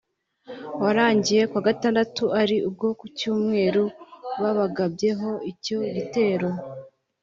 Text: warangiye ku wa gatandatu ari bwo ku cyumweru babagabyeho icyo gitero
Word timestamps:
warangiye 0.83 1.43
ku 1.49 1.55
wa 1.57 1.65
gatandatu 1.69 2.23
ari 2.41 2.57
bwo 2.73 2.89
ku 2.99 3.05
cyumweru 3.17 3.83
babagabyeho 4.41 5.29
icyo 5.51 5.77
gitero 5.95 6.49